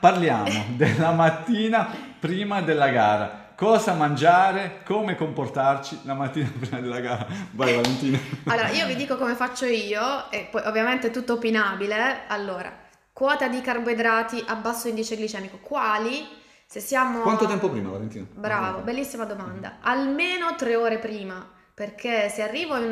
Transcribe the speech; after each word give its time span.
Parliamo 0.00 0.64
della 0.76 1.12
mattina 1.12 1.88
prima 2.18 2.60
della 2.60 2.88
gara. 2.88 3.46
Cosa 3.56 3.94
mangiare, 3.94 4.82
come 4.84 5.16
comportarci 5.16 6.00
la 6.04 6.14
mattina 6.14 6.48
prima 6.58 6.80
della 6.80 7.00
gara. 7.00 7.26
Vai 7.52 7.74
Valentina. 7.74 8.18
Allora, 8.46 8.68
io 8.70 8.86
vi 8.86 8.94
dico 8.94 9.16
come 9.16 9.34
faccio 9.34 9.66
io, 9.66 10.30
e 10.30 10.46
poi 10.50 10.62
ovviamente 10.64 11.08
è 11.08 11.10
tutto 11.10 11.34
opinabile. 11.34 12.26
Allora, 12.28 12.72
quota 13.12 13.48
di 13.48 13.60
carboidrati 13.60 14.44
a 14.46 14.54
basso 14.54 14.88
indice 14.88 15.16
glicemico. 15.16 15.58
Quali? 15.58 16.26
Se 16.66 16.80
siamo... 16.80 17.20
Quanto 17.20 17.46
tempo 17.46 17.68
prima 17.68 17.90
Valentina? 17.90 18.26
Bravo, 18.32 18.80
bellissima 18.80 19.24
domanda. 19.24 19.78
Almeno 19.80 20.54
tre 20.54 20.76
ore 20.76 20.98
prima 20.98 21.56
perché 21.78 22.28
se 22.28 22.42
arrivo 22.42 22.76
in, 22.76 22.86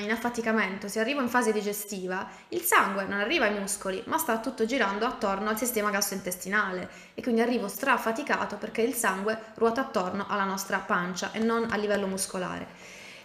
in, 0.00 0.12
affaticamento, 0.12 0.86
se 0.86 1.00
arrivo 1.00 1.20
in 1.20 1.28
fase 1.28 1.50
digestiva, 1.50 2.24
il 2.50 2.60
sangue 2.60 3.02
non 3.04 3.18
arriva 3.18 3.46
ai 3.46 3.58
muscoli, 3.58 4.00
ma 4.06 4.16
sta 4.16 4.38
tutto 4.38 4.64
girando 4.64 5.04
attorno 5.06 5.48
al 5.48 5.58
sistema 5.58 5.90
gastrointestinale 5.90 6.88
e 7.14 7.22
quindi 7.22 7.40
arrivo 7.40 7.66
straffaticato 7.66 8.54
perché 8.54 8.82
il 8.82 8.94
sangue 8.94 9.36
ruota 9.54 9.80
attorno 9.80 10.26
alla 10.28 10.44
nostra 10.44 10.78
pancia 10.78 11.32
e 11.32 11.40
non 11.40 11.66
a 11.68 11.74
livello 11.74 12.06
muscolare. 12.06 12.68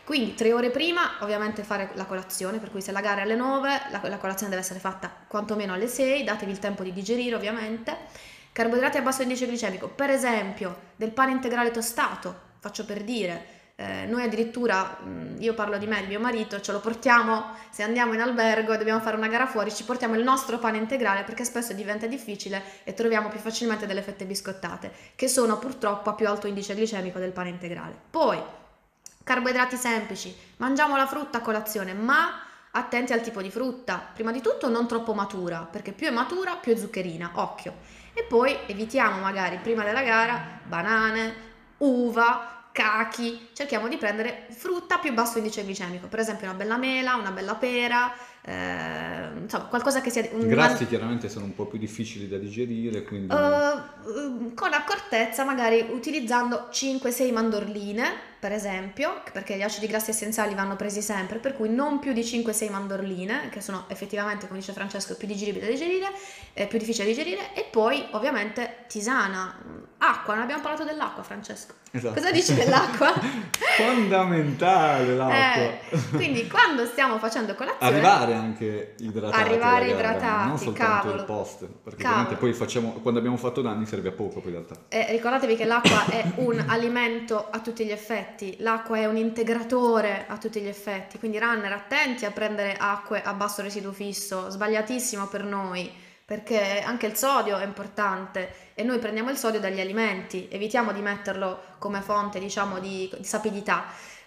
Quindi 0.03 0.33
tre 0.33 0.51
ore 0.51 0.71
prima 0.71 1.17
ovviamente 1.19 1.61
fare 1.61 1.91
la 1.93 2.05
colazione, 2.05 2.57
per 2.57 2.71
cui 2.71 2.81
se 2.81 2.91
la 2.91 2.99
gara 2.99 3.19
è 3.19 3.23
alle 3.25 3.35
9, 3.35 3.81
la, 3.91 4.01
la 4.05 4.17
colazione 4.17 4.49
deve 4.49 4.63
essere 4.63 4.79
fatta 4.79 5.13
quantomeno 5.27 5.73
alle 5.73 5.87
6, 5.87 6.23
datevi 6.23 6.49
il 6.49 6.57
tempo 6.57 6.81
di 6.81 6.91
digerire 6.91 7.35
ovviamente. 7.35 7.95
Carboidrati 8.51 8.97
a 8.97 9.03
basso 9.03 9.21
indice 9.21 9.45
glicemico, 9.45 9.89
per 9.89 10.09
esempio 10.09 10.75
del 10.95 11.11
pane 11.11 11.33
integrale 11.33 11.69
tostato, 11.69 12.35
faccio 12.57 12.83
per 12.83 13.03
dire, 13.03 13.61
eh, 13.75 14.05
noi 14.05 14.23
addirittura, 14.23 14.99
io 15.39 15.53
parlo 15.55 15.77
di 15.77 15.87
me, 15.87 16.01
di 16.01 16.07
mio 16.07 16.19
marito, 16.19 16.61
ce 16.61 16.71
lo 16.71 16.79
portiamo, 16.79 17.55
se 17.71 17.81
andiamo 17.81 18.13
in 18.13 18.21
albergo 18.21 18.73
e 18.73 18.77
dobbiamo 18.77 18.99
fare 18.99 19.17
una 19.17 19.27
gara 19.27 19.47
fuori, 19.47 19.73
ci 19.73 19.83
portiamo 19.83 20.15
il 20.15 20.23
nostro 20.23 20.59
pane 20.59 20.77
integrale 20.77 21.23
perché 21.23 21.43
spesso 21.43 21.73
diventa 21.73 22.05
difficile 22.05 22.61
e 22.83 22.93
troviamo 22.93 23.29
più 23.29 23.39
facilmente 23.39 23.87
delle 23.87 24.03
fette 24.03 24.25
biscottate, 24.25 24.91
che 25.15 25.27
sono 25.27 25.57
purtroppo 25.57 26.11
a 26.11 26.13
più 26.13 26.27
alto 26.27 26.45
indice 26.45 26.75
glicemico 26.75 27.17
del 27.17 27.31
pane 27.31 27.49
integrale. 27.49 27.95
Poi, 28.11 28.39
carboidrati 29.23 29.75
semplici, 29.75 30.35
mangiamo 30.57 30.95
la 30.95 31.07
frutta 31.07 31.39
a 31.39 31.41
colazione, 31.41 31.93
ma 31.93 32.43
attenti 32.75 33.11
al 33.11 33.21
tipo 33.21 33.41
di 33.41 33.49
frutta. 33.49 34.11
Prima 34.13 34.31
di 34.31 34.41
tutto 34.41 34.69
non 34.69 34.87
troppo 34.87 35.15
matura, 35.15 35.67
perché 35.69 35.93
più 35.93 36.07
è 36.07 36.11
matura 36.11 36.57
più 36.57 36.73
è 36.73 36.77
zuccherina, 36.77 37.31
occhio. 37.35 37.73
E 38.13 38.23
poi 38.23 38.55
evitiamo 38.67 39.19
magari 39.19 39.57
prima 39.57 39.83
della 39.83 40.03
gara 40.03 40.59
banane, 40.63 41.33
uva, 41.77 42.62
cachi, 42.73 43.49
cerchiamo 43.53 43.87
di 43.87 43.97
prendere 43.97 44.47
frutta 44.49 44.95
a 44.95 44.99
più 44.99 45.13
basso 45.13 45.37
indice 45.37 45.63
glicemico, 45.63 46.07
per 46.07 46.19
esempio 46.19 46.47
una 46.47 46.57
bella 46.57 46.75
mela, 46.75 47.15
una 47.15 47.31
bella 47.31 47.55
pera, 47.55 48.11
eh, 48.45 49.39
insomma 49.41 49.65
qualcosa 49.65 50.01
che 50.01 50.09
sia... 50.09 50.21
I 50.21 50.47
grassi 50.47 50.85
chiaramente 50.85 51.29
sono 51.29 51.45
un 51.45 51.55
po' 51.55 51.65
più 51.65 51.79
difficili 51.79 52.27
da 52.27 52.37
digerire, 52.37 53.03
quindi... 53.03 53.33
Uh, 53.33 54.53
con 54.53 54.73
accortezza 54.73 55.45
magari 55.45 55.85
utilizzando 55.89 56.67
5-6 56.69 57.31
mandorline, 57.31 58.31
per 58.43 58.51
esempio, 58.51 59.21
perché 59.31 59.55
gli 59.55 59.61
acidi 59.61 59.87
grassi 59.87 60.09
essenziali 60.09 60.53
vanno 60.53 60.75
presi 60.75 61.01
sempre, 61.01 61.39
per 61.39 61.55
cui 61.55 61.69
non 61.69 61.99
più 61.99 62.11
di 62.11 62.19
5-6 62.19 62.69
mandorline, 62.69 63.47
che 63.49 63.61
sono 63.61 63.85
effettivamente, 63.87 64.47
come 64.47 64.59
dice 64.59 64.73
Francesco, 64.73 65.15
più 65.15 65.27
digeribili 65.27 65.65
da 65.65 65.71
digerire, 65.71 66.07
eh, 66.51 66.67
più 66.67 66.77
difficili 66.77 67.07
da 67.07 67.13
digerire, 67.15 67.53
e 67.53 67.65
poi 67.71 68.05
ovviamente 68.11 68.83
tisana, 68.89 69.57
acqua, 69.99 70.33
non 70.33 70.43
abbiamo 70.43 70.61
parlato 70.61 70.83
dell'acqua 70.83 71.23
Francesco. 71.23 71.75
Esatto. 71.91 72.15
Cosa 72.15 72.31
dici 72.31 72.53
dell'acqua? 72.53 73.13
Fondamentale 73.77 75.15
l'acqua. 75.15 75.61
Eh, 75.61 75.79
quindi 76.11 76.45
quando 76.47 76.85
stiamo 76.85 77.19
facendo 77.19 77.55
colazione... 77.55 77.93
Arrivare 77.93 78.32
anche 78.33 78.95
idratati. 78.99 79.41
Arrivare 79.41 79.89
idratati, 79.89 80.47
non 80.47 80.57
soltanto 80.57 81.07
cavolo. 81.07 81.19
il 81.19 81.25
post, 81.25 81.67
perché 81.83 82.05
ovviamente 82.05 82.35
poi 82.35 82.53
facciamo, 82.53 82.91
quando 83.01 83.19
abbiamo 83.19 83.37
fatto 83.37 83.61
danni 83.61 83.85
serve 83.85 84.09
a 84.09 84.13
poco 84.13 84.39
poi 84.39 84.51
in 84.51 84.57
realtà. 84.57 84.75
Eh, 84.89 85.07
ricordatevi 85.11 85.55
che 85.55 85.65
l'acqua 85.65 86.05
è 86.05 86.31
un 86.35 86.63
alimento 86.67 87.47
a 87.49 87.59
tutti 87.59 87.85
gli 87.85 87.91
effetti 87.91 88.01
effetti, 88.13 88.55
l'acqua 88.59 88.97
è 88.97 89.05
un 89.05 89.17
integratore 89.17 90.25
a 90.27 90.37
tutti 90.37 90.59
gli 90.59 90.67
effetti, 90.67 91.17
quindi 91.17 91.39
runner 91.39 91.71
attenti 91.71 92.25
a 92.25 92.31
prendere 92.31 92.75
acque 92.77 93.21
a 93.21 93.33
basso 93.33 93.61
residuo 93.61 93.91
fisso, 93.91 94.49
sbagliatissimo 94.49 95.27
per 95.27 95.43
noi, 95.43 95.91
perché 96.25 96.81
anche 96.81 97.05
il 97.05 97.15
sodio 97.15 97.57
è 97.57 97.65
importante 97.65 98.71
e 98.73 98.83
noi 98.83 98.99
prendiamo 98.99 99.29
il 99.29 99.37
sodio 99.37 99.59
dagli 99.59 99.79
alimenti, 99.79 100.47
evitiamo 100.49 100.91
di 100.91 101.01
metterlo 101.01 101.61
come 101.79 102.01
fonte 102.01 102.39
diciamo 102.39 102.79
di, 102.79 103.09
di 103.17 103.23
sapidità. 103.23 103.85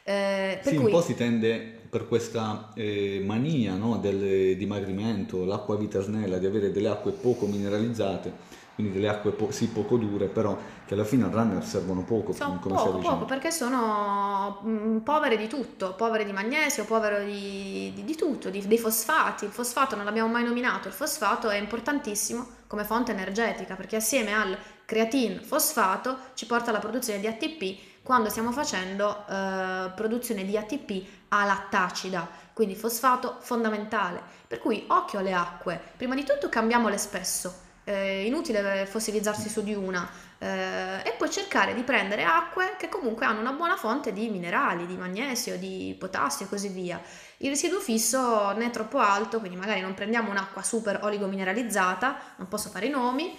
Eh, 0.09 0.61
sì, 0.63 0.77
cui... 0.77 0.85
un 0.85 0.91
po' 0.91 1.01
si 1.01 1.17
tende 1.17 1.81
per 1.91 2.07
questa 2.07 2.71
eh, 2.75 3.21
mania 3.25 3.75
no, 3.75 3.97
del 3.97 4.57
dimagrimento, 4.57 5.45
l'acqua 5.45 5.77
vita 5.77 6.01
snella, 6.01 6.39
di 6.39 6.47
avere 6.47 6.71
delle 6.71 6.89
acque 6.89 7.11
poco 7.11 7.47
mineralizzate 7.47 8.55
quindi 8.77 8.93
delle 8.93 9.09
acque 9.09 9.31
po- 9.31 9.51
sì 9.51 9.69
poco 9.69 9.97
dure, 9.97 10.27
però 10.27 10.55
che 10.85 10.93
alla 10.93 11.05
fine 11.05 11.25
al 11.25 11.31
runner 11.31 11.65
servono 11.65 12.05
poco. 12.05 12.35
Come 12.39 12.59
poco, 12.59 12.99
poco, 12.99 13.25
perché 13.25 13.51
sono 13.51 14.61
mh, 14.63 14.69
mm, 14.69 14.97
povere 14.99 15.39
di 15.39 15.49
tutto, 15.49 15.95
povere 15.95 16.27
di 16.27 16.33
magnesio, 16.33 16.85
povere 16.85 17.25
di, 17.25 17.91
di, 17.95 18.05
di 18.05 18.15
tutto, 18.15 18.51
di, 18.51 18.67
dei 18.67 18.77
fosfati. 18.77 19.47
Il 19.47 19.51
fosfato 19.51 19.97
non 19.97 20.05
l'abbiamo 20.05 20.31
mai 20.31 20.45
nominato, 20.45 20.89
il 20.89 20.95
fosfato 20.95 21.49
è 21.49 21.57
importantissimo 21.57 22.47
come 22.67 22.85
fonte 22.85 23.13
energetica, 23.13 23.77
perché 23.77 23.97
assieme 23.97 24.35
al 24.35 24.55
creatin 24.87 25.43
fosfato 25.43 26.17
ci 26.35 26.47
porta 26.47 26.71
alla 26.71 26.79
produzione 26.79 27.21
di 27.21 27.27
ATP 27.27 28.03
quando 28.03 28.31
stiamo 28.31 28.53
facendo 28.53 29.27
eh, 29.29 29.91
produzione 29.95 30.45
di 30.45 30.57
ATP 30.57 31.05
a 31.29 31.45
lattacida, 31.45 32.27
quindi 32.53 32.77
fosfato 32.77 33.39
fondamentale. 33.41 34.23
Per 34.47 34.61
cui 34.61 34.85
occhio 34.87 35.19
alle 35.19 35.35
acque, 35.35 35.81
prima 35.97 36.15
di 36.15 36.23
tutto 36.23 36.49
cambiamole 36.49 36.99
spesso 36.99 37.65
eh, 37.83 38.25
inutile 38.25 38.87
fossilizzarsi 38.87 39.49
su 39.49 39.63
di 39.63 39.75
una 39.75 40.09
eh, 40.39 41.03
e 41.05 41.15
poi 41.17 41.31
cercare 41.31 41.75
di 41.75 41.83
prendere 41.83 42.25
acque 42.25 42.75
che 42.77 42.89
comunque 42.89 43.27
hanno 43.27 43.41
una 43.41 43.53
buona 43.53 43.77
fonte 43.77 44.13
di 44.13 44.29
minerali, 44.29 44.87
di 44.87 44.97
magnesio, 44.97 45.57
di 45.57 45.95
potassio 45.99 46.47
e 46.47 46.49
così 46.49 46.69
via. 46.69 47.01
Il 47.39 47.49
residuo 47.49 47.81
fisso 47.81 48.19
non 48.19 48.63
è 48.63 48.71
troppo 48.71 48.99
alto, 48.99 49.39
quindi 49.39 49.57
magari 49.57 49.81
non 49.81 49.95
prendiamo 49.95 50.31
un'acqua 50.31 50.63
super 50.63 51.01
oligomineralizzata, 51.03 52.19
non 52.37 52.49
posso 52.49 52.71
fare 52.71 52.87
i 52.87 52.91
nomi 52.91 53.37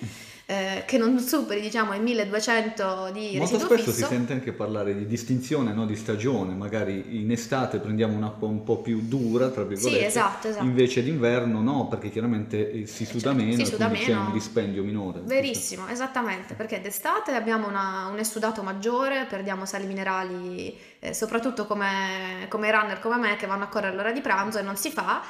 eh, 0.50 0.84
che 0.88 0.98
non 0.98 1.20
superi 1.20 1.60
diciamo 1.60 1.94
i 1.94 2.00
1200 2.00 3.10
di 3.12 3.36
Molto 3.38 3.60
spesso 3.60 3.76
fisso. 3.76 3.92
si 3.92 4.04
sente 4.04 4.32
anche 4.32 4.54
parlare 4.54 4.96
di 4.96 5.06
distinzione 5.06 5.74
no? 5.74 5.86
di 5.86 5.98
stagione, 5.98 6.54
magari 6.54 7.20
in 7.22 7.32
estate 7.32 7.80
prendiamo 7.80 8.16
un'acqua 8.16 8.48
un 8.48 8.64
po' 8.64 8.78
più 8.78 9.02
dura, 9.02 9.50
tra 9.50 9.64
virgolette, 9.64 10.00
sì, 10.00 10.06
esatto, 10.06 10.48
esatto. 10.48 10.64
invece 10.64 11.04
d'inverno 11.04 11.60
no, 11.60 11.88
perché 11.90 12.10
chiaramente 12.10 12.72
eh, 12.72 12.88
si 12.88 13.04
suda 13.04 13.32
certo, 13.32 13.44
meno, 13.44 13.66
si 13.66 13.66
suda 13.66 13.88
meno. 13.90 14.06
c'è 14.06 14.16
un 14.16 14.32
dispendio 14.32 14.84
minore. 14.84 15.20
Verissimo, 15.26 15.86
esattamente, 15.90 16.54
perché 16.54 16.80
d'estate 16.80 17.34
abbiamo 17.34 17.68
una, 17.68 18.08
un 18.10 18.18
esudato 18.18 18.64
maggiore, 18.64 19.26
perdiamo 19.28 19.66
sali 19.66 19.86
minerali, 19.86 20.74
eh, 21.00 21.14
soprattutto 21.14 21.68
come, 21.68 22.46
come 22.48 22.72
runner 22.72 23.02
come 23.02 23.18
me 23.18 23.36
che 23.36 23.48
vanno 23.48 23.66
a 23.66 23.68
correre 23.68 23.92
all'ora 23.92 24.14
di 24.14 24.22
pranzo 24.22 24.60
e 24.60 24.62
non 24.62 24.78
si 24.78 24.92
fa. 24.92 25.22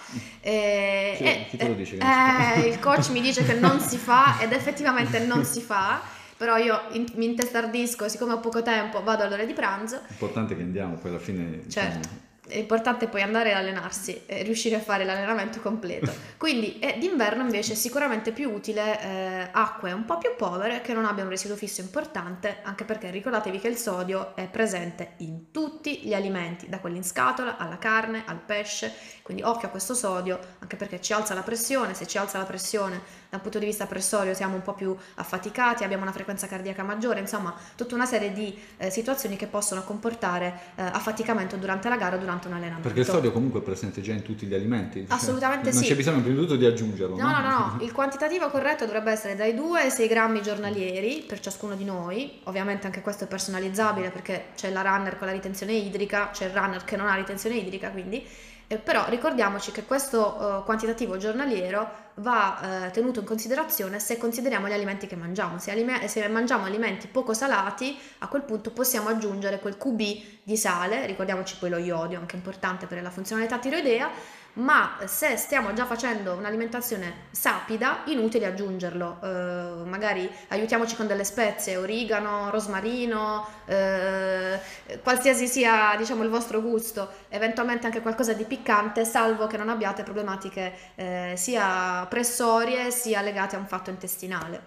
Eh, 0.41 1.15
sì, 1.17 1.23
e, 1.23 1.45
chi 1.49 1.57
te 1.57 1.67
lo 1.67 1.73
dice? 1.73 1.97
Eh, 1.97 2.67
il 2.67 2.79
coach 2.79 3.09
mi 3.09 3.21
dice 3.21 3.43
che 3.43 3.53
non 3.53 3.79
si 3.79 3.97
fa 3.97 4.39
ed 4.39 4.51
effettivamente 4.53 5.05
solitamente 5.07 5.25
non 5.25 5.45
si 5.45 5.61
fa, 5.61 6.01
però 6.35 6.57
io 6.57 6.81
in, 6.91 7.05
mi 7.15 7.25
intestardisco, 7.25 8.07
siccome 8.07 8.33
ho 8.33 8.39
poco 8.39 8.61
tempo 8.61 9.03
vado 9.03 9.23
all'ora 9.23 9.43
di 9.43 9.53
pranzo. 9.53 10.01
L'importante 10.07 10.53
è 10.53 10.57
che 10.57 10.63
andiamo, 10.63 10.95
poi 10.95 11.09
alla 11.11 11.19
fine... 11.19 11.61
Certo. 11.67 11.97
Diciamo, 11.97 12.25
L'importante 12.49 13.05
è 13.05 13.09
poi 13.09 13.21
andare 13.21 13.51
ad 13.51 13.57
allenarsi 13.57 14.21
e 14.25 14.41
riuscire 14.43 14.75
a 14.75 14.79
fare 14.79 15.03
l'allenamento 15.03 15.59
completo. 15.59 16.13
Quindi 16.37 16.79
eh, 16.79 16.97
d'inverno 16.97 17.43
invece 17.43 17.73
è 17.73 17.75
sicuramente 17.75 18.31
più 18.31 18.49
utile 18.51 19.01
eh, 19.01 19.49
acque 19.51 19.91
un 19.91 20.05
po' 20.05 20.17
più 20.17 20.29
povere 20.37 20.79
che 20.79 20.93
non 20.93 21.03
abbiano 21.03 21.23
un 21.23 21.31
residuo 21.31 21.57
fisso 21.57 21.81
importante, 21.81 22.59
anche 22.63 22.85
perché 22.85 23.11
ricordatevi 23.11 23.59
che 23.59 23.67
il 23.67 23.75
sodio 23.75 24.33
è 24.35 24.47
presente 24.47 25.15
in 25.17 25.51
tutti 25.51 25.99
gli 26.03 26.13
alimenti, 26.13 26.69
da 26.69 26.79
quelli 26.79 26.95
in 26.95 27.03
scatola 27.03 27.57
alla 27.57 27.77
carne, 27.77 28.23
al 28.25 28.39
pesce, 28.39 28.93
quindi 29.23 29.43
occhio 29.43 29.67
a 29.67 29.71
questo 29.71 29.93
sodio, 29.93 30.39
anche 30.59 30.77
perché 30.77 31.01
ci 31.01 31.11
alza 31.11 31.33
la 31.33 31.43
pressione, 31.43 31.93
se 31.93 32.07
ci 32.07 32.17
alza 32.17 32.37
la 32.37 32.45
pressione 32.45 33.25
dal 33.29 33.41
punto 33.41 33.59
di 33.59 33.65
vista 33.65 33.85
pressorio 33.85 34.33
siamo 34.33 34.55
un 34.55 34.61
po' 34.61 34.73
più 34.73 34.95
affaticati, 35.15 35.83
abbiamo 35.83 36.03
una 36.03 36.11
frequenza 36.11 36.47
cardiaca 36.47 36.83
maggiore, 36.83 37.19
insomma 37.19 37.53
tutta 37.75 37.95
una 37.95 38.05
serie 38.05 38.31
di 38.31 38.57
eh, 38.77 38.89
situazioni 38.89 39.35
che 39.35 39.47
possono 39.47 39.83
comportare 39.83 40.59
eh, 40.75 40.81
affaticamento 40.81 41.55
durante 41.57 41.89
la 41.89 41.97
gara, 41.97 42.17
durante 42.17 42.47
un 42.47 42.53
allenamento. 42.53 42.87
Perché 42.87 43.01
il 43.01 43.05
sodio 43.05 43.31
comunque 43.31 43.59
è 43.59 43.63
presente 43.63 44.01
già 44.01 44.13
in 44.13 44.21
tutti 44.21 44.45
gli 44.45 44.53
alimenti. 44.53 45.05
Assolutamente 45.09 45.65
cioè, 45.65 45.73
sì. 45.73 45.79
Non 45.79 45.87
c'è 45.89 45.95
bisogno 45.95 46.21
prima 46.21 46.35
di 46.35 46.41
tutto 46.41 46.55
di 46.55 46.65
aggiungerlo. 46.65 47.17
No, 47.17 47.31
no, 47.31 47.41
no, 47.41 47.49
no, 47.49 47.77
il 47.83 47.91
quantitativo 47.91 48.49
corretto 48.49 48.85
dovrebbe 48.85 49.11
essere 49.11 49.35
dai 49.35 49.53
2 49.53 49.81
ai 49.81 49.91
6 49.91 50.07
grammi 50.07 50.41
giornalieri 50.41 51.25
per 51.27 51.39
ciascuno 51.39 51.75
di 51.75 51.83
noi, 51.83 52.39
ovviamente 52.43 52.85
anche 52.85 53.01
questo 53.01 53.25
è 53.25 53.27
personalizzabile 53.27 54.09
perché 54.09 54.47
c'è 54.55 54.69
la 54.71 54.81
runner 54.81 55.17
con 55.17 55.27
la 55.27 55.33
ritenzione 55.33 55.73
idrica, 55.73 56.29
c'è 56.31 56.45
il 56.45 56.51
runner 56.51 56.83
che 56.83 56.95
non 56.95 57.07
ha 57.07 57.15
ritenzione 57.15 57.55
idrica, 57.55 57.89
quindi... 57.89 58.25
Eh, 58.69 58.77
però 58.77 59.05
ricordiamoci 59.07 59.71
che 59.71 59.85
questo 59.85 60.35
uh, 60.35 60.63
quantitativo 60.65 61.15
giornaliero 61.15 62.05
va 62.15 62.87
eh, 62.87 62.91
tenuto 62.91 63.19
in 63.19 63.25
considerazione 63.25 63.99
se 63.99 64.17
consideriamo 64.17 64.67
gli 64.67 64.73
alimenti 64.73 65.07
che 65.07 65.15
mangiamo. 65.15 65.57
Se, 65.57 65.71
alime- 65.71 66.07
se, 66.09 66.27
mangiamo 66.27 66.65
alimenti 66.65 67.07
poco 67.07 67.33
salati, 67.33 67.97
a 68.19 68.27
quel 68.27 68.41
punto 68.41 68.71
possiamo 68.71 69.07
aggiungere 69.07 69.59
quel 69.59 69.77
QB 69.77 70.01
di 70.43 70.57
sale, 70.57 71.05
ricordiamoci 71.05 71.55
poi 71.57 71.69
lo 71.69 71.77
iodio, 71.77 72.19
anche 72.19 72.35
importante 72.35 72.87
per 72.87 73.01
la 73.01 73.09
funzionalità 73.09 73.57
tiroidea, 73.57 74.09
ma 74.57 74.97
se 75.05 75.37
stiamo 75.37 75.73
già 75.73 75.85
facendo 75.85 76.33
un'alimentazione 76.33 77.25
sapida, 77.31 78.01
inutile 78.05 78.45
aggiungerlo. 78.45 79.19
Eh, 79.21 79.85
magari 79.85 80.29
aiutiamoci 80.49 80.95
con 80.95 81.07
delle 81.07 81.23
spezie, 81.23 81.77
origano, 81.77 82.49
rosmarino, 82.49 83.47
eh, 83.65 84.59
qualsiasi 85.03 85.47
sia 85.47 85.95
diciamo, 85.97 86.23
il 86.23 86.29
vostro 86.29 86.61
gusto, 86.61 87.09
eventualmente 87.29 87.85
anche 87.85 88.01
qualcosa 88.01 88.33
di 88.33 88.45
piccante, 88.45 89.05
salvo 89.05 89.47
che 89.47 89.57
non 89.57 89.69
abbiate 89.69 90.03
problematiche 90.03 90.73
eh, 90.95 91.33
sia 91.35 92.05
pressorie 92.09 92.91
sia 92.91 93.21
legate 93.21 93.55
a 93.55 93.59
un 93.59 93.67
fatto 93.67 93.89
intestinale. 93.89 94.61